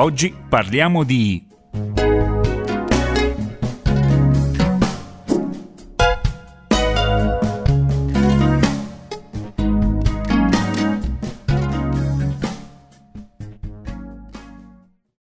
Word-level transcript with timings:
Oggi 0.00 0.34
parliamo 0.48 1.04
di 1.04 1.46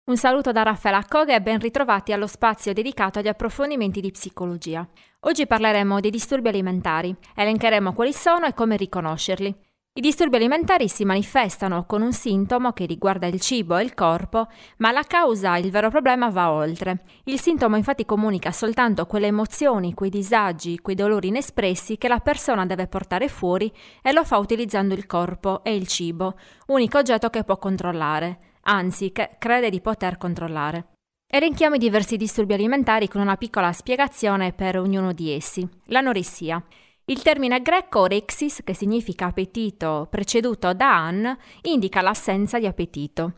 Un 0.07 0.17
saluto 0.17 0.52
da 0.52 0.63
Raffaella 0.63 0.98
Accoga 0.98 1.34
e 1.34 1.41
ben 1.41 1.59
ritrovati 1.59 2.12
allo 2.12 2.27
spazio 2.27 2.73
dedicato 2.73 3.20
agli 3.20 3.30
approfondimenti 3.30 4.02
di 4.02 4.12
psicologia. 4.12 4.85
Oggi 5.21 5.48
parleremo 5.48 6.02
dei 6.02 6.12
disturbi 6.12 6.49
alimentari, 6.49 7.16
elencheremo 7.34 7.94
quali 7.94 8.12
sono 8.12 8.45
e 8.45 8.53
come 8.53 8.76
riconoscerli. 8.76 9.55
I 9.98 10.02
disturbi 10.02 10.35
alimentari 10.35 10.90
si 10.90 11.05
manifestano 11.05 11.85
con 11.85 12.02
un 12.02 12.12
sintomo 12.12 12.73
che 12.73 12.86
riguarda 12.86 13.27
il 13.27 13.40
cibo 13.40 13.77
e 13.77 13.84
il 13.84 13.94
corpo, 13.94 14.48
ma 14.77 14.91
la 14.91 15.03
causa, 15.03 15.55
il 15.55 15.72
vero 15.72 15.90
problema 15.90 16.30
va 16.30 16.52
oltre. 16.52 17.05
Il 17.23 17.40
sintomo 17.40 17.77
infatti 17.77 18.03
comunica 18.03 18.52
soltanto 18.52 19.05
quelle 19.05 19.27
emozioni, 19.27 19.94
quei 19.94 20.09
disagi, 20.09 20.80
quei 20.80 20.95
dolori 20.95 21.30
inespressi 21.30 21.98
che 21.98 22.09
la 22.09 22.20
persona 22.20 22.66
deve 22.66 22.88
portare 22.88 23.30
fuori 23.30 23.72
e 24.02 24.12
lo 24.12 24.26
fa 24.26 24.38
utilizzando 24.38 24.94
il 24.94 25.05
corpo 25.05 25.63
e 25.63 25.73
il 25.73 25.88
cibo, 25.88 26.38
unico 26.67 26.98
oggetto 26.98 27.30
che 27.30 27.45
può 27.45 27.58
controllare 27.58 28.39
anzi 28.66 29.12
che 29.12 29.31
crede 29.38 29.70
di 29.70 29.81
poter 29.81 30.17
controllare. 30.17 30.88
Elenchiamo 31.27 31.75
i 31.75 31.80
diversi 31.80 32.17
disturbi 32.17 32.53
alimentari 32.53 33.08
con 33.08 33.22
una 33.22 33.36
piccola 33.36 33.72
spiegazione 33.72 34.53
per 34.53 34.77
ognuno 34.77 35.12
di 35.12 35.31
essi. 35.31 35.67
L'anoressia. 35.86 36.64
Il 37.08 37.22
termine 37.22 37.62
greco 37.62 38.00
orexis, 38.00 38.62
che 38.64 38.73
significa 38.73 39.27
appetito 39.27 40.08
preceduto 40.09 40.73
da 40.73 41.06
an, 41.06 41.38
indica 41.62 42.02
l'assenza 42.02 42.58
di 42.58 42.66
appetito. 42.66 43.34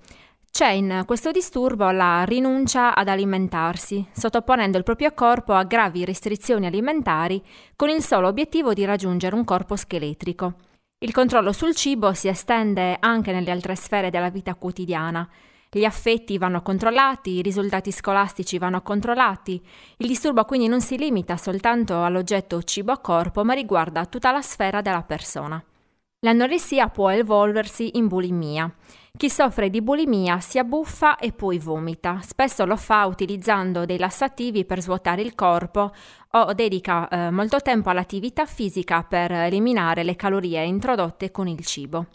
C'è 0.49 0.69
in 0.69 1.03
questo 1.05 1.31
disturbo 1.31 1.91
la 1.91 2.23
rinuncia 2.23 2.95
ad 2.95 3.09
alimentarsi, 3.09 4.07
sottoponendo 4.09 4.77
il 4.77 4.85
proprio 4.85 5.11
corpo 5.13 5.51
a 5.51 5.65
gravi 5.65 6.05
restrizioni 6.05 6.65
alimentari 6.65 7.43
con 7.75 7.89
il 7.89 8.01
solo 8.01 8.29
obiettivo 8.29 8.71
di 8.71 8.85
raggiungere 8.85 9.35
un 9.35 9.43
corpo 9.43 9.75
scheletrico. 9.75 10.53
Il 10.99 11.11
controllo 11.11 11.51
sul 11.51 11.75
cibo 11.75 12.13
si 12.13 12.29
estende 12.29 12.95
anche 13.01 13.33
nelle 13.33 13.51
altre 13.51 13.75
sfere 13.75 14.09
della 14.09 14.29
vita 14.29 14.55
quotidiana. 14.55 15.29
Gli 15.69 15.83
affetti 15.83 16.37
vanno 16.37 16.61
controllati, 16.61 17.31
i 17.31 17.41
risultati 17.41 17.91
scolastici 17.91 18.57
vanno 18.57 18.81
controllati. 18.81 19.61
Il 19.97 20.07
disturbo 20.07 20.45
quindi 20.45 20.67
non 20.67 20.81
si 20.81 20.97
limita 20.97 21.35
soltanto 21.37 22.03
all'oggetto 22.03 22.63
cibo 22.63 22.91
a 22.91 22.99
corpo, 22.99 23.43
ma 23.43 23.53
riguarda 23.53 24.05
tutta 24.05 24.31
la 24.31 24.41
sfera 24.41 24.81
della 24.81 25.03
persona. 25.03 25.61
L'anoressia 26.21 26.87
può 26.87 27.11
evolversi 27.11 27.97
in 27.97 28.07
bulimia. 28.07 28.73
Chi 29.15 29.29
soffre 29.29 29.69
di 29.69 29.81
bulimia 29.81 30.39
si 30.39 30.57
abbuffa 30.57 31.17
e 31.17 31.31
poi 31.31 31.59
vomita. 31.59 32.19
Spesso 32.21 32.65
lo 32.65 32.75
fa 32.75 33.05
utilizzando 33.05 33.85
dei 33.85 33.99
lassativi 33.99 34.65
per 34.65 34.81
svuotare 34.81 35.21
il 35.21 35.35
corpo 35.35 35.91
o 36.31 36.53
dedica 36.53 37.07
eh, 37.07 37.29
molto 37.29 37.59
tempo 37.61 37.89
all'attività 37.89 38.45
fisica 38.45 39.03
per 39.03 39.31
eliminare 39.31 40.03
le 40.03 40.15
calorie 40.15 40.63
introdotte 40.65 41.29
con 41.29 41.47
il 41.47 41.63
cibo. 41.65 42.07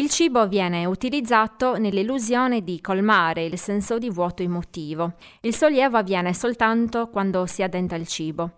Il 0.00 0.08
cibo 0.08 0.48
viene 0.48 0.86
utilizzato 0.86 1.76
nell'illusione 1.76 2.64
di 2.64 2.80
colmare 2.80 3.44
il 3.44 3.58
senso 3.58 3.98
di 3.98 4.08
vuoto 4.08 4.42
emotivo. 4.42 5.12
Il 5.42 5.54
sollievo 5.54 5.98
avviene 5.98 6.32
soltanto 6.32 7.10
quando 7.10 7.44
si 7.44 7.62
addenta 7.62 7.96
il 7.96 8.06
cibo. 8.06 8.50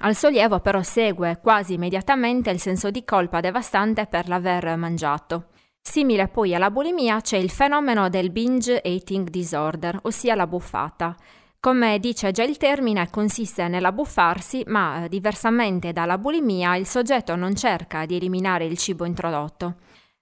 Al 0.00 0.16
sollievo 0.16 0.58
però 0.58 0.82
segue 0.82 1.38
quasi 1.40 1.74
immediatamente 1.74 2.50
il 2.50 2.58
senso 2.58 2.90
di 2.90 3.04
colpa 3.04 3.38
devastante 3.38 4.06
per 4.06 4.26
l'aver 4.26 4.74
mangiato. 4.74 5.50
Simile 5.80 6.26
poi 6.26 6.56
alla 6.56 6.72
bulimia 6.72 7.20
c'è 7.20 7.36
il 7.36 7.50
fenomeno 7.50 8.08
del 8.08 8.32
binge 8.32 8.82
eating 8.82 9.28
disorder, 9.28 9.96
ossia 10.02 10.34
la 10.34 10.48
buffata. 10.48 11.14
Come 11.60 12.00
dice 12.00 12.32
già 12.32 12.42
il 12.42 12.56
termine, 12.56 13.08
consiste 13.10 13.68
nell'abbuffarsi, 13.68 14.64
ma 14.66 15.06
diversamente 15.08 15.92
dalla 15.92 16.18
bulimia 16.18 16.74
il 16.74 16.86
soggetto 16.86 17.36
non 17.36 17.54
cerca 17.54 18.06
di 18.06 18.16
eliminare 18.16 18.64
il 18.64 18.76
cibo 18.76 19.04
introdotto. 19.04 19.76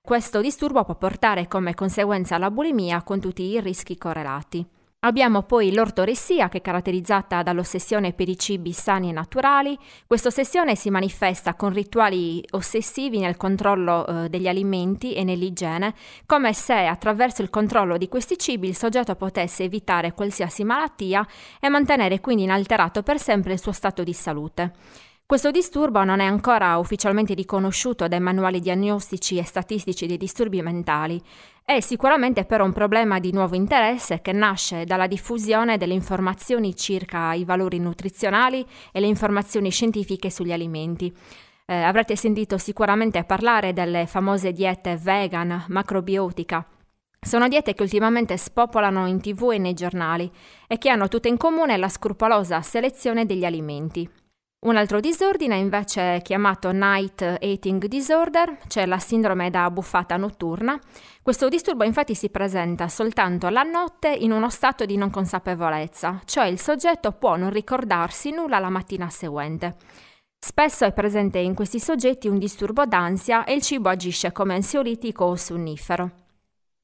Questo 0.08 0.40
disturbo 0.40 0.84
può 0.84 0.94
portare 0.94 1.48
come 1.48 1.74
conseguenza 1.74 2.38
la 2.38 2.50
bulimia 2.50 3.02
con 3.02 3.20
tutti 3.20 3.42
i 3.42 3.60
rischi 3.60 3.98
correlati. 3.98 4.66
Abbiamo 5.00 5.42
poi 5.42 5.70
l'ortoressia 5.70 6.48
che 6.48 6.58
è 6.58 6.60
caratterizzata 6.62 7.42
dall'ossessione 7.42 8.14
per 8.14 8.26
i 8.30 8.38
cibi 8.38 8.72
sani 8.72 9.10
e 9.10 9.12
naturali. 9.12 9.78
Questa 10.06 10.28
ossessione 10.28 10.76
si 10.76 10.88
manifesta 10.88 11.52
con 11.56 11.74
rituali 11.74 12.42
ossessivi 12.52 13.18
nel 13.18 13.36
controllo 13.36 14.06
eh, 14.06 14.28
degli 14.30 14.48
alimenti 14.48 15.12
e 15.12 15.24
nell'igiene, 15.24 15.94
come 16.24 16.54
se 16.54 16.86
attraverso 16.86 17.42
il 17.42 17.50
controllo 17.50 17.98
di 17.98 18.08
questi 18.08 18.38
cibi 18.38 18.66
il 18.66 18.76
soggetto 18.76 19.14
potesse 19.14 19.64
evitare 19.64 20.14
qualsiasi 20.14 20.64
malattia 20.64 21.24
e 21.60 21.68
mantenere 21.68 22.20
quindi 22.20 22.44
inalterato 22.44 23.02
per 23.02 23.20
sempre 23.20 23.52
il 23.52 23.60
suo 23.60 23.72
stato 23.72 24.02
di 24.02 24.14
salute. 24.14 24.72
Questo 25.28 25.50
disturbo 25.50 26.04
non 26.04 26.20
è 26.20 26.24
ancora 26.24 26.78
ufficialmente 26.78 27.34
riconosciuto 27.34 28.08
dai 28.08 28.18
manuali 28.18 28.60
diagnostici 28.60 29.36
e 29.36 29.44
statistici 29.44 30.06
dei 30.06 30.16
disturbi 30.16 30.62
mentali. 30.62 31.22
È 31.62 31.80
sicuramente 31.80 32.46
però 32.46 32.64
un 32.64 32.72
problema 32.72 33.18
di 33.18 33.30
nuovo 33.30 33.54
interesse 33.54 34.22
che 34.22 34.32
nasce 34.32 34.86
dalla 34.86 35.06
diffusione 35.06 35.76
delle 35.76 35.92
informazioni 35.92 36.74
circa 36.74 37.34
i 37.34 37.44
valori 37.44 37.78
nutrizionali 37.78 38.64
e 38.90 39.00
le 39.00 39.06
informazioni 39.06 39.70
scientifiche 39.70 40.30
sugli 40.30 40.50
alimenti. 40.50 41.14
Eh, 41.66 41.74
avrete 41.74 42.16
sentito 42.16 42.56
sicuramente 42.56 43.22
parlare 43.24 43.74
delle 43.74 44.06
famose 44.06 44.54
diete 44.54 44.96
vegan, 44.96 45.66
macrobiotica, 45.68 46.66
sono 47.20 47.48
diete 47.48 47.74
che 47.74 47.82
ultimamente 47.82 48.38
spopolano 48.38 49.06
in 49.06 49.20
tv 49.20 49.50
e 49.52 49.58
nei 49.58 49.74
giornali 49.74 50.32
e 50.66 50.78
che 50.78 50.88
hanno 50.88 51.08
tutte 51.08 51.28
in 51.28 51.36
comune 51.36 51.76
la 51.76 51.90
scrupolosa 51.90 52.62
selezione 52.62 53.26
degli 53.26 53.44
alimenti. 53.44 54.08
Un 54.60 54.76
altro 54.76 54.98
disordine 54.98 55.56
invece 55.56 56.20
chiamato 56.24 56.72
Night 56.72 57.22
Eating 57.38 57.84
Disorder, 57.86 58.58
cioè 58.66 58.86
la 58.86 58.98
sindrome 58.98 59.50
da 59.50 59.70
buffata 59.70 60.16
notturna. 60.16 60.76
Questo 61.22 61.48
disturbo 61.48 61.84
infatti 61.84 62.16
si 62.16 62.28
presenta 62.28 62.88
soltanto 62.88 63.50
la 63.50 63.62
notte 63.62 64.08
in 64.08 64.32
uno 64.32 64.50
stato 64.50 64.84
di 64.84 64.96
non 64.96 65.10
consapevolezza, 65.10 66.22
cioè 66.24 66.46
il 66.46 66.58
soggetto 66.58 67.12
può 67.12 67.36
non 67.36 67.50
ricordarsi 67.50 68.32
nulla 68.32 68.58
la 68.58 68.68
mattina 68.68 69.08
seguente. 69.10 69.76
Spesso 70.36 70.84
è 70.84 70.92
presente 70.92 71.38
in 71.38 71.54
questi 71.54 71.78
soggetti 71.78 72.26
un 72.26 72.38
disturbo 72.38 72.84
d'ansia 72.84 73.44
e 73.44 73.54
il 73.54 73.62
cibo 73.62 73.88
agisce 73.90 74.32
come 74.32 74.54
ansiolitico 74.54 75.24
o 75.24 75.36
sonnifero. 75.36 76.10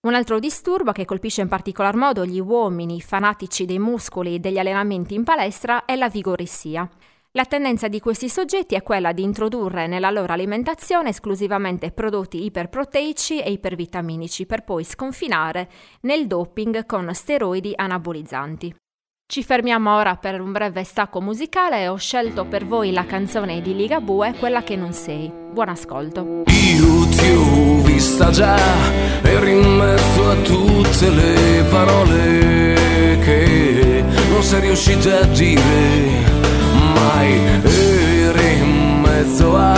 Un 0.03 0.15
altro 0.15 0.39
disturbo 0.39 0.93
che 0.93 1.05
colpisce 1.05 1.41
in 1.41 1.49
particolar 1.49 1.97
modo 1.97 2.25
gli 2.25 2.39
uomini 2.39 3.01
fanatici 3.01 3.65
dei 3.65 3.81
muscoli 3.81 4.37
e 4.37 4.39
degli 4.39 4.59
allenamenti 4.59 5.15
in 5.15 5.25
palestra 5.25 5.85
è 5.87 5.97
la 5.97 6.09
vigoressia. 6.09 6.89
La 7.37 7.47
tendenza 7.47 7.89
di 7.89 7.99
questi 7.99 8.29
soggetti 8.29 8.77
è 8.77 8.83
quella 8.85 9.11
di 9.11 9.25
introdurre 9.25 9.89
nella 9.89 10.11
loro 10.11 10.33
alimentazione 10.33 11.09
esclusivamente 11.09 11.91
prodotti 11.91 12.45
iperproteici 12.45 13.41
e 13.41 13.51
ipervitaminici 13.51 14.47
per 14.47 14.63
poi 14.63 14.85
sconfinare 14.85 15.69
nel 16.03 16.29
doping 16.29 16.87
con 16.87 17.13
steroidi 17.13 17.73
anabolizzanti. 17.75 18.73
Ci 19.27 19.43
fermiamo 19.43 19.97
ora 19.97 20.15
per 20.15 20.41
un 20.41 20.53
breve 20.53 20.85
stacco 20.85 21.21
musicale 21.21 21.81
e 21.81 21.89
ho 21.89 21.97
scelto 21.97 22.45
per 22.45 22.67
voi 22.67 22.93
la 22.93 23.05
canzone 23.05 23.61
di 23.61 23.75
Ligabue, 23.75 24.35
quella 24.39 24.63
che 24.63 24.77
non 24.77 24.93
sei. 24.93 25.29
Buon 25.51 25.71
ascolto. 25.71 26.45
Io 26.47 27.09
ti 27.09 27.31
ho 27.31 27.83
vista 27.83 28.31
già, 28.31 28.57
eri 29.25 29.59
in 29.59 29.81
a 29.81 30.35
tutte 30.37 31.11
le 31.11 31.65
parole 31.69 33.19
che 33.25 34.05
non 34.29 34.41
sei 34.41 34.61
riuscita 34.61 35.19
a 35.19 35.25
dire 35.25 36.34
mai 37.05 37.41
eri 37.65 38.59
in 38.59 39.01
mezzo 39.01 39.57
a 39.57 39.77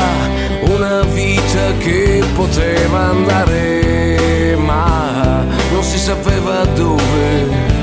una 0.63 1.03
vita 1.03 1.73
che 1.79 2.23
poteva 2.35 2.99
andare 3.11 4.57
ma 4.57 5.45
non 5.73 5.83
si 5.83 5.99
sapeva 5.99 6.65
dove. 6.75 7.75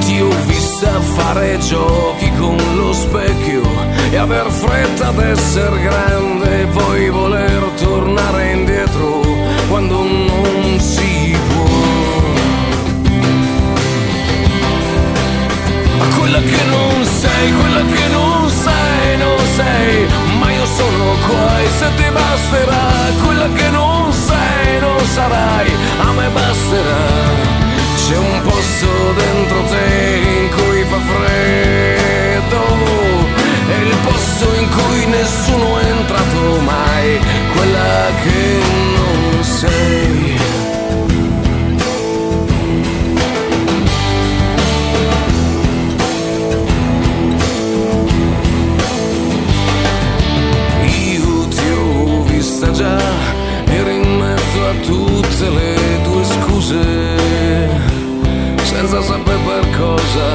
Ti 0.00 0.20
ho 0.20 0.30
vista 0.46 1.00
fare 1.00 1.58
giochi 1.58 2.30
con 2.38 2.56
lo 2.76 2.92
specchio 2.92 3.62
e 4.10 4.16
aver 4.16 4.48
fretta 4.50 5.10
d'essere 5.10 5.80
grande 5.82 6.62
e 6.62 6.66
poi 6.66 7.08
voler 7.10 7.62
tornare 7.76 8.52
indietro 8.52 9.20
quando 9.68 10.02
non 10.02 10.78
si 10.78 11.36
può. 11.48 11.64
Quella 16.18 16.40
che 16.40 16.64
non 16.70 17.04
sei, 17.04 17.52
quella 17.52 17.82
che 17.92 17.95
e 21.32 21.68
se 21.78 21.88
ti 21.96 22.08
basterà, 22.10 22.86
quella 23.24 23.48
che 23.52 23.68
non 23.70 24.12
sei, 24.12 24.80
non 24.80 25.00
sarai, 25.14 25.70
a 25.98 26.12
me 26.12 26.28
basterà. 26.28 27.04
C'è 27.96 28.16
un 28.16 28.40
posto 28.42 28.88
dentro 29.16 29.62
te 29.64 30.20
in 30.40 30.48
cui 30.54 30.84
fa 30.84 31.00
freddo, 31.10 32.62
è 33.68 33.78
il 33.88 33.96
posto 34.04 34.54
in 34.54 34.68
cui 34.68 35.06
nessuno 35.06 35.78
è 35.78 35.84
entrato 35.84 36.60
mai, 36.60 37.20
quella 37.54 38.10
che 38.22 38.60
non 38.96 39.42
sei. 39.42 40.05
Tutte 54.86 55.48
le 55.50 55.76
tue 56.02 56.24
scuse, 56.24 56.82
senza 58.62 59.02
sapere 59.02 59.38
per 59.44 59.76
cosa. 59.76 60.28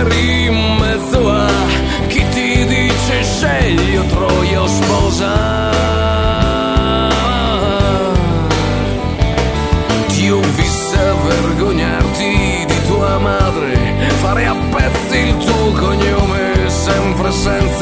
Eri 0.00 0.46
in 0.46 0.76
mezzo 0.78 1.30
a 1.30 1.48
chi 2.08 2.24
ti 2.30 2.64
dice 2.66 3.22
scegli 3.22 3.96
o 3.96 4.04
troia 4.04 4.62
o 4.62 4.66
sposa. 4.66 5.32
Ti 10.08 10.30
ho 10.30 10.40
vista 10.40 11.14
vergognarti 11.28 12.64
di 12.66 12.86
tua 12.86 13.18
madre, 13.18 13.74
fare 14.20 14.46
a 14.46 14.54
pezzi 14.54 15.18
il 15.18 15.36
tuo 15.36 15.72
cognome, 15.72 16.68
sempre 16.68 17.30
senza 17.32 17.77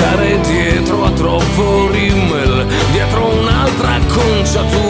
stare 0.00 0.40
dietro 0.40 1.04
a 1.04 1.10
troppo 1.10 1.88
rimmel, 1.90 2.66
dietro 2.90 3.38
un'altra 3.38 3.96
acconciatura, 3.96 4.89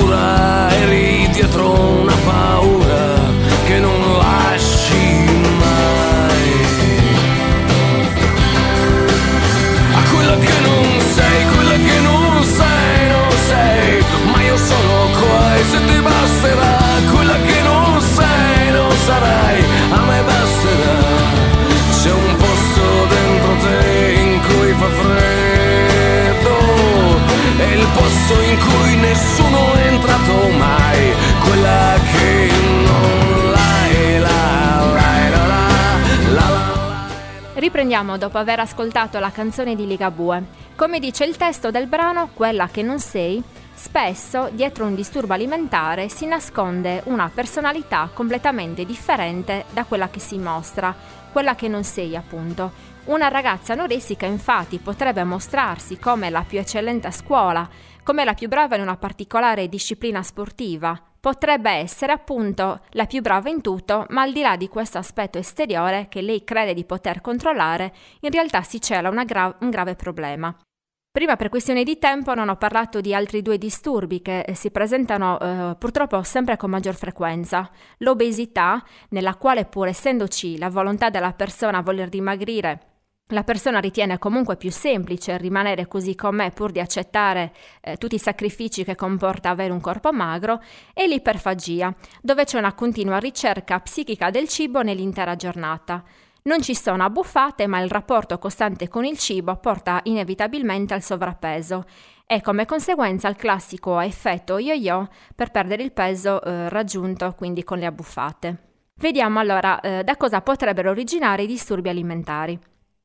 Riprendiamo 38.00 38.28
dopo 38.28 38.38
aver 38.38 38.60
ascoltato 38.60 39.18
la 39.18 39.30
canzone 39.30 39.76
di 39.76 39.86
Ligabue. 39.86 40.42
Come 40.74 41.00
dice 41.00 41.24
il 41.26 41.36
testo 41.36 41.70
del 41.70 41.86
brano, 41.86 42.30
quella 42.32 42.68
che 42.68 42.80
non 42.80 42.98
sei, 42.98 43.42
spesso 43.74 44.48
dietro 44.52 44.86
un 44.86 44.94
disturbo 44.94 45.34
alimentare 45.34 46.08
si 46.08 46.24
nasconde 46.24 47.02
una 47.04 47.30
personalità 47.32 48.08
completamente 48.10 48.86
differente 48.86 49.66
da 49.72 49.84
quella 49.84 50.08
che 50.08 50.18
si 50.18 50.38
mostra, 50.38 50.96
quella 51.30 51.54
che 51.54 51.68
non 51.68 51.84
sei 51.84 52.16
appunto. 52.16 52.72
Una 53.04 53.28
ragazza 53.28 53.74
anoressica 53.74 54.24
infatti 54.24 54.78
potrebbe 54.78 55.22
mostrarsi 55.24 55.98
come 55.98 56.30
la 56.30 56.42
più 56.48 56.58
eccellente 56.58 57.06
a 57.06 57.10
scuola, 57.10 57.68
come 58.02 58.24
la 58.24 58.32
più 58.32 58.48
brava 58.48 58.76
in 58.76 58.82
una 58.82 58.96
particolare 58.96 59.68
disciplina 59.68 60.22
sportiva, 60.22 60.98
potrebbe 61.20 61.70
essere 61.70 62.12
appunto 62.12 62.80
la 62.90 63.06
più 63.06 63.20
brava 63.20 63.50
in 63.50 63.60
tutto, 63.60 64.06
ma 64.08 64.22
al 64.22 64.32
di 64.32 64.40
là 64.40 64.56
di 64.56 64.68
questo 64.68 64.98
aspetto 64.98 65.38
esteriore 65.38 66.06
che 66.08 66.22
lei 66.22 66.42
crede 66.42 66.74
di 66.74 66.84
poter 66.84 67.20
controllare, 67.20 67.94
in 68.20 68.30
realtà 68.30 68.62
si 68.62 68.80
cela 68.80 69.10
gra- 69.24 69.56
un 69.60 69.70
grave 69.70 69.94
problema. 69.94 70.56
Prima 71.12 71.34
per 71.34 71.48
questione 71.48 71.82
di 71.82 71.98
tempo 71.98 72.34
non 72.34 72.48
ho 72.48 72.54
parlato 72.54 73.00
di 73.00 73.12
altri 73.12 73.42
due 73.42 73.58
disturbi 73.58 74.22
che 74.22 74.42
eh, 74.42 74.54
si 74.54 74.70
presentano 74.70 75.40
eh, 75.40 75.74
purtroppo 75.76 76.22
sempre 76.22 76.56
con 76.56 76.70
maggior 76.70 76.94
frequenza. 76.94 77.68
L'obesità, 77.98 78.80
nella 79.08 79.34
quale 79.34 79.64
pur 79.64 79.88
essendoci 79.88 80.56
la 80.56 80.70
volontà 80.70 81.10
della 81.10 81.32
persona 81.32 81.78
a 81.78 81.82
voler 81.82 82.08
dimagrire, 82.08 82.89
la 83.30 83.44
persona 83.44 83.80
ritiene 83.80 84.18
comunque 84.18 84.56
più 84.56 84.70
semplice 84.70 85.36
rimanere 85.38 85.86
così 85.86 86.14
com'è 86.14 86.50
pur 86.52 86.70
di 86.70 86.80
accettare 86.80 87.52
eh, 87.80 87.96
tutti 87.96 88.14
i 88.14 88.18
sacrifici 88.18 88.84
che 88.84 88.94
comporta 88.94 89.50
avere 89.50 89.72
un 89.72 89.80
corpo 89.80 90.12
magro, 90.12 90.60
e 90.92 91.06
l'iperfagia, 91.06 91.94
dove 92.20 92.44
c'è 92.44 92.58
una 92.58 92.74
continua 92.74 93.18
ricerca 93.18 93.78
psichica 93.80 94.30
del 94.30 94.48
cibo 94.48 94.82
nell'intera 94.82 95.36
giornata. 95.36 96.02
Non 96.42 96.62
ci 96.62 96.74
sono 96.74 97.04
abbuffate, 97.04 97.66
ma 97.66 97.80
il 97.80 97.90
rapporto 97.90 98.38
costante 98.38 98.88
con 98.88 99.04
il 99.04 99.18
cibo 99.18 99.56
porta 99.56 100.00
inevitabilmente 100.04 100.94
al 100.94 101.02
sovrappeso 101.02 101.84
e 102.26 102.40
come 102.40 102.64
conseguenza 102.64 103.28
al 103.28 103.36
classico 103.36 103.98
effetto 104.00 104.58
yo-yo 104.58 105.08
per 105.34 105.50
perdere 105.50 105.82
il 105.82 105.92
peso 105.92 106.42
eh, 106.42 106.68
raggiunto 106.68 107.34
quindi 107.36 107.62
con 107.62 107.78
le 107.78 107.86
abbuffate. 107.86 108.68
Vediamo 108.94 109.38
allora 109.38 109.80
eh, 109.80 110.04
da 110.04 110.16
cosa 110.16 110.40
potrebbero 110.40 110.90
originare 110.90 111.42
i 111.42 111.46
disturbi 111.46 111.88
alimentari. 111.88 112.58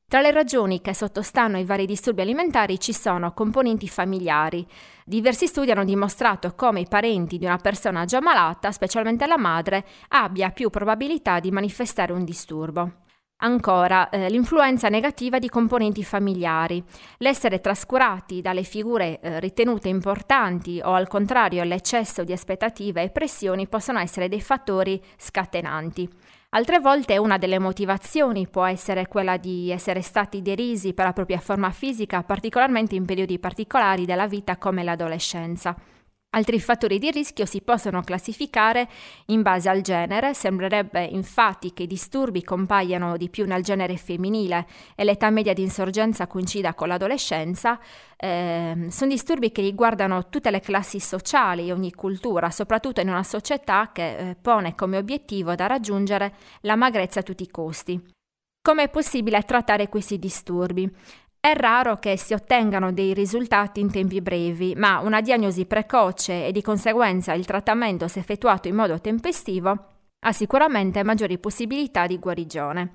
Tra 0.08 0.20
le 0.20 0.30
ragioni 0.30 0.80
che 0.80 0.94
sottostanno 0.94 1.56
ai 1.56 1.64
vari 1.64 1.84
disturbi 1.84 2.20
alimentari 2.20 2.78
ci 2.78 2.92
sono 2.92 3.32
componenti 3.32 3.88
familiari. 3.88 4.64
Diversi 5.04 5.48
studi 5.48 5.72
hanno 5.72 5.84
dimostrato 5.84 6.54
come 6.54 6.78
i 6.78 6.86
parenti 6.88 7.38
di 7.38 7.44
una 7.44 7.56
persona 7.56 8.04
già 8.04 8.20
malata, 8.20 8.70
specialmente 8.70 9.26
la 9.26 9.36
madre, 9.36 9.84
abbia 10.10 10.50
più 10.50 10.70
probabilità 10.70 11.40
di 11.40 11.50
manifestare 11.50 12.12
un 12.12 12.22
disturbo. 12.22 13.05
Ancora, 13.38 14.08
eh, 14.08 14.30
l'influenza 14.30 14.88
negativa 14.88 15.38
di 15.38 15.50
componenti 15.50 16.02
familiari, 16.02 16.82
l'essere 17.18 17.60
trascurati 17.60 18.40
dalle 18.40 18.62
figure 18.62 19.20
eh, 19.20 19.40
ritenute 19.40 19.90
importanti 19.90 20.80
o 20.82 20.94
al 20.94 21.06
contrario 21.06 21.62
l'eccesso 21.64 22.24
di 22.24 22.32
aspettative 22.32 23.02
e 23.02 23.10
pressioni 23.10 23.68
possono 23.68 23.98
essere 23.98 24.28
dei 24.28 24.40
fattori 24.40 24.98
scatenanti. 25.18 26.08
Altre 26.50 26.78
volte 26.78 27.18
una 27.18 27.36
delle 27.36 27.58
motivazioni 27.58 28.48
può 28.48 28.64
essere 28.64 29.06
quella 29.06 29.36
di 29.36 29.70
essere 29.70 30.00
stati 30.00 30.40
derisi 30.40 30.94
per 30.94 31.04
la 31.04 31.12
propria 31.12 31.38
forma 31.38 31.70
fisica, 31.72 32.22
particolarmente 32.22 32.94
in 32.94 33.04
periodi 33.04 33.38
particolari 33.38 34.06
della 34.06 34.26
vita 34.26 34.56
come 34.56 34.82
l'adolescenza. 34.82 35.76
Altri 36.36 36.60
fattori 36.60 36.98
di 36.98 37.10
rischio 37.10 37.46
si 37.46 37.62
possono 37.62 38.02
classificare 38.02 38.90
in 39.28 39.40
base 39.40 39.70
al 39.70 39.80
genere, 39.80 40.34
sembrerebbe 40.34 41.02
infatti 41.02 41.72
che 41.72 41.84
i 41.84 41.86
disturbi 41.86 42.44
compaiano 42.44 43.16
di 43.16 43.30
più 43.30 43.46
nel 43.46 43.62
genere 43.62 43.96
femminile 43.96 44.66
e 44.94 45.04
l'età 45.04 45.30
media 45.30 45.54
di 45.54 45.62
insorgenza 45.62 46.26
coincida 46.26 46.74
con 46.74 46.88
l'adolescenza, 46.88 47.80
eh, 48.18 48.86
sono 48.90 49.10
disturbi 49.10 49.50
che 49.50 49.62
riguardano 49.62 50.28
tutte 50.28 50.50
le 50.50 50.60
classi 50.60 51.00
sociali 51.00 51.68
e 51.68 51.72
ogni 51.72 51.94
cultura, 51.94 52.50
soprattutto 52.50 53.00
in 53.00 53.08
una 53.08 53.22
società 53.22 53.88
che 53.90 54.16
eh, 54.18 54.36
pone 54.36 54.74
come 54.74 54.98
obiettivo 54.98 55.54
da 55.54 55.66
raggiungere 55.66 56.34
la 56.60 56.76
magrezza 56.76 57.20
a 57.20 57.22
tutti 57.22 57.44
i 57.44 57.50
costi. 57.50 57.98
Come 58.60 58.82
è 58.82 58.88
possibile 58.90 59.40
trattare 59.42 59.88
questi 59.88 60.18
disturbi? 60.18 60.92
È 61.46 61.54
raro 61.54 61.94
che 61.98 62.18
si 62.18 62.34
ottengano 62.34 62.90
dei 62.90 63.14
risultati 63.14 63.78
in 63.78 63.88
tempi 63.88 64.20
brevi, 64.20 64.74
ma 64.74 64.98
una 64.98 65.20
diagnosi 65.20 65.64
precoce 65.64 66.44
e 66.44 66.50
di 66.50 66.60
conseguenza 66.60 67.34
il 67.34 67.46
trattamento 67.46 68.08
se 68.08 68.18
effettuato 68.18 68.66
in 68.66 68.74
modo 68.74 69.00
tempestivo 69.00 69.78
ha 70.18 70.32
sicuramente 70.32 71.04
maggiori 71.04 71.38
possibilità 71.38 72.08
di 72.08 72.18
guarigione. 72.18 72.94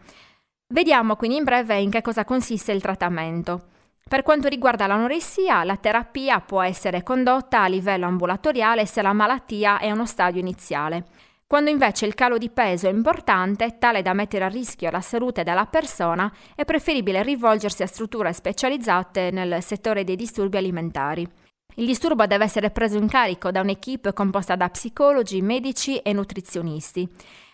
Vediamo 0.68 1.16
quindi 1.16 1.38
in 1.38 1.46
breve 1.46 1.80
in 1.80 1.90
che 1.90 2.02
cosa 2.02 2.26
consiste 2.26 2.74
il 2.74 2.82
trattamento. 2.82 3.68
Per 4.06 4.22
quanto 4.22 4.50
riguarda 4.50 4.86
l'anoressia, 4.86 5.64
la 5.64 5.78
terapia 5.78 6.42
può 6.42 6.62
essere 6.62 7.04
condotta 7.04 7.62
a 7.62 7.68
livello 7.68 8.06
ambulatoriale 8.06 8.86
se 8.86 9.02
la 9.02 9.14
malattia 9.14 9.80
è 9.80 9.88
a 9.88 9.94
uno 9.94 10.06
stadio 10.06 10.42
iniziale. 10.42 11.06
Quando 11.52 11.70
invece 11.70 12.06
il 12.06 12.16
calo 12.16 12.38
di 12.38 12.50
peso 12.50 12.88
è 12.88 12.92
importante, 12.94 13.76
tale 13.78 14.02
da 14.02 14.14
mettere 14.14 14.46
a 14.46 14.48
rischio 14.48 14.90
la 14.90 15.02
salute 15.02 15.44
della 15.44 15.66
persona, 15.66 16.32
è 16.56 16.64
preferibile 16.64 17.24
rivolgersi 17.24 17.84
a 17.84 17.88
strutture 17.88 18.32
specializzate 18.32 19.32
nel 19.32 19.62
settore 19.62 20.06
dei 20.06 20.16
disturbi 20.16 20.56
alimentari. 20.56 21.28
Il 21.76 21.86
disturbo 21.86 22.26
deve 22.26 22.46
essere 22.46 22.70
preso 22.70 22.98
in 22.98 23.10
carico 23.10 23.52
da 23.52 23.60
un'equipe 23.60 24.14
composta 24.14 24.56
da 24.56 24.70
psicologi, 24.70 25.42
medici 25.42 25.98
e 25.98 26.14
nutrizionisti. 26.14 27.06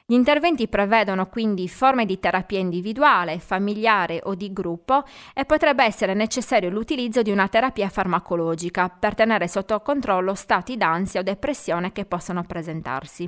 Gli 0.05 0.13
interventi 0.13 0.67
prevedono 0.67 1.25
quindi 1.25 1.67
forme 1.67 2.05
di 2.05 2.19
terapia 2.19 2.59
individuale, 2.59 3.39
familiare 3.39 4.21
o 4.25 4.35
di 4.35 4.53
gruppo 4.53 5.05
e 5.33 5.43
potrebbe 5.45 5.83
essere 5.83 6.13
necessario 6.13 6.69
l'utilizzo 6.69 7.23
di 7.23 7.31
una 7.31 7.47
terapia 7.47 7.89
farmacologica 7.89 8.89
per 8.89 9.15
tenere 9.15 9.47
sotto 9.47 9.81
controllo 9.81 10.35
stati 10.35 10.77
d'ansia 10.77 11.21
o 11.21 11.23
depressione 11.23 11.91
che 11.91 12.05
possono 12.05 12.43
presentarsi. 12.43 13.27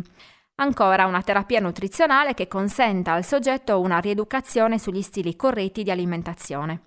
Ancora 0.61 1.05
una 1.05 1.21
terapia 1.21 1.61
nutrizionale 1.61 2.33
che 2.33 2.49
consenta 2.49 3.13
al 3.13 3.23
soggetto 3.23 3.79
una 3.79 3.99
rieducazione 3.99 4.77
sugli 4.77 5.01
stili 5.01 5.37
corretti 5.37 5.83
di 5.83 5.91
alimentazione. 5.91 6.81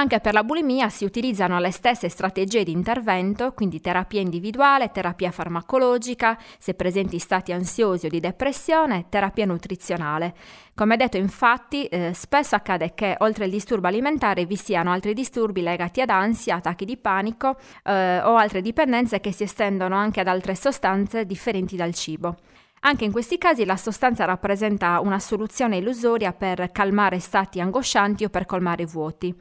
Anche 0.00 0.18
per 0.18 0.32
la 0.32 0.42
bulimia 0.42 0.88
si 0.88 1.04
utilizzano 1.04 1.60
le 1.60 1.70
stesse 1.70 2.08
strategie 2.08 2.64
di 2.64 2.72
intervento, 2.72 3.52
quindi 3.52 3.80
terapia 3.80 4.20
individuale, 4.20 4.90
terapia 4.90 5.30
farmacologica, 5.30 6.36
se 6.58 6.74
presenti 6.74 7.20
stati 7.20 7.52
ansiosi 7.52 8.06
o 8.06 8.08
di 8.08 8.18
depressione, 8.18 9.06
terapia 9.08 9.46
nutrizionale. 9.46 10.34
Come 10.74 10.96
detto 10.96 11.16
infatti, 11.16 11.86
eh, 11.86 12.12
spesso 12.14 12.56
accade 12.56 12.94
che 12.94 13.14
oltre 13.20 13.44
al 13.44 13.50
disturbo 13.50 13.86
alimentare 13.86 14.44
vi 14.44 14.56
siano 14.56 14.90
altri 14.90 15.14
disturbi 15.14 15.62
legati 15.62 16.00
ad 16.00 16.10
ansia, 16.10 16.56
attacchi 16.56 16.84
di 16.84 16.96
panico 16.96 17.56
eh, 17.84 18.18
o 18.22 18.34
altre 18.34 18.60
dipendenze 18.60 19.20
che 19.20 19.30
si 19.30 19.44
estendono 19.44 19.94
anche 19.94 20.18
ad 20.18 20.26
altre 20.26 20.56
sostanze 20.56 21.24
differenti 21.24 21.76
dal 21.76 21.94
cibo. 21.94 22.38
Anche 22.86 23.06
in 23.06 23.12
questi 23.12 23.38
casi 23.38 23.64
la 23.64 23.78
sostanza 23.78 24.26
rappresenta 24.26 25.00
una 25.00 25.18
soluzione 25.18 25.78
illusoria 25.78 26.34
per 26.34 26.70
calmare 26.70 27.18
stati 27.18 27.58
angoscianti 27.58 28.24
o 28.24 28.28
per 28.28 28.44
colmare 28.44 28.84
vuoti. 28.84 29.34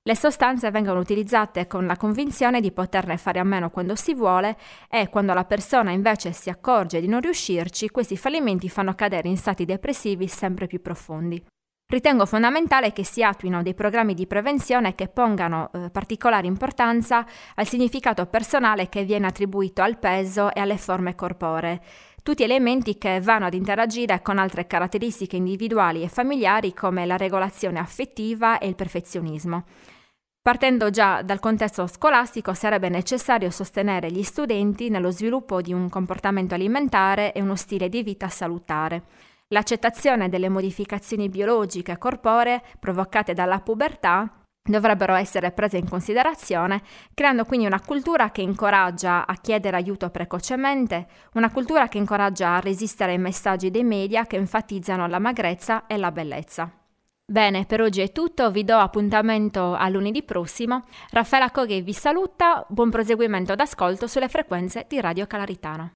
Le 0.00 0.14
sostanze 0.14 0.70
vengono 0.70 1.00
utilizzate 1.00 1.66
con 1.66 1.86
la 1.86 1.96
convinzione 1.96 2.60
di 2.60 2.70
poterne 2.70 3.16
fare 3.16 3.40
a 3.40 3.44
meno 3.44 3.70
quando 3.70 3.96
si 3.96 4.14
vuole 4.14 4.56
e 4.88 5.08
quando 5.08 5.34
la 5.34 5.44
persona 5.44 5.90
invece 5.90 6.32
si 6.32 6.50
accorge 6.50 7.00
di 7.00 7.08
non 7.08 7.20
riuscirci, 7.20 7.88
questi 7.88 8.16
fallimenti 8.16 8.68
fanno 8.68 8.94
cadere 8.94 9.28
in 9.28 9.38
stati 9.38 9.64
depressivi 9.64 10.28
sempre 10.28 10.68
più 10.68 10.80
profondi. 10.80 11.44
Ritengo 11.94 12.26
fondamentale 12.26 12.92
che 12.92 13.04
si 13.04 13.22
attuino 13.22 13.62
dei 13.62 13.72
programmi 13.72 14.14
di 14.14 14.26
prevenzione 14.26 14.96
che 14.96 15.06
pongano 15.06 15.70
eh, 15.72 15.90
particolare 15.90 16.48
importanza 16.48 17.24
al 17.54 17.68
significato 17.68 18.26
personale 18.26 18.88
che 18.88 19.04
viene 19.04 19.28
attribuito 19.28 19.80
al 19.80 19.96
peso 19.96 20.52
e 20.52 20.58
alle 20.58 20.76
forme 20.76 21.14
corporee 21.14 21.80
tutti 22.24 22.42
elementi 22.42 22.98
che 22.98 23.20
vanno 23.20 23.46
ad 23.46 23.54
interagire 23.54 24.22
con 24.22 24.38
altre 24.38 24.66
caratteristiche 24.66 25.36
individuali 25.36 26.02
e 26.02 26.08
familiari 26.08 26.74
come 26.74 27.06
la 27.06 27.16
regolazione 27.16 27.78
affettiva 27.78 28.58
e 28.58 28.66
il 28.66 28.74
perfezionismo. 28.74 29.64
Partendo 30.42 30.90
già 30.90 31.22
dal 31.22 31.38
contesto 31.38 31.86
scolastico 31.86 32.54
sarebbe 32.54 32.88
necessario 32.88 33.50
sostenere 33.50 34.10
gli 34.10 34.24
studenti 34.24 34.88
nello 34.88 35.12
sviluppo 35.12 35.60
di 35.60 35.72
un 35.72 35.88
comportamento 35.88 36.54
alimentare 36.54 37.32
e 37.32 37.40
uno 37.40 37.54
stile 37.54 37.88
di 37.88 38.02
vita 38.02 38.28
salutare. 38.28 39.02
L'accettazione 39.48 40.28
delle 40.28 40.48
modificazioni 40.48 41.28
biologiche 41.28 41.92
e 41.92 41.98
corporee 41.98 42.62
provocate 42.78 43.34
dalla 43.34 43.60
pubertà 43.60 44.40
dovrebbero 44.66 45.14
essere 45.14 45.52
prese 45.52 45.76
in 45.76 45.88
considerazione, 45.88 46.82
creando 47.12 47.44
quindi 47.44 47.66
una 47.66 47.80
cultura 47.80 48.30
che 48.30 48.40
incoraggia 48.40 49.26
a 49.26 49.34
chiedere 49.34 49.76
aiuto 49.76 50.08
precocemente, 50.08 51.06
una 51.34 51.50
cultura 51.50 51.88
che 51.88 51.98
incoraggia 51.98 52.56
a 52.56 52.60
resistere 52.60 53.12
ai 53.12 53.18
messaggi 53.18 53.70
dei 53.70 53.84
media 53.84 54.24
che 54.26 54.36
enfatizzano 54.36 55.06
la 55.06 55.18
magrezza 55.18 55.86
e 55.86 55.98
la 55.98 56.10
bellezza. 56.10 56.70
Bene, 57.26 57.64
per 57.64 57.80
oggi 57.80 58.00
è 58.00 58.12
tutto, 58.12 58.50
vi 58.50 58.64
do 58.64 58.76
appuntamento 58.76 59.74
a 59.74 59.88
lunedì 59.88 60.22
prossimo. 60.22 60.84
Raffaella 61.10 61.50
Coghe 61.50 61.80
vi 61.80 61.92
saluta, 61.92 62.64
buon 62.68 62.90
proseguimento 62.90 63.54
d'ascolto 63.54 64.06
sulle 64.06 64.28
frequenze 64.28 64.86
di 64.88 65.00
Radio 65.00 65.26
Calaritano. 65.26 65.92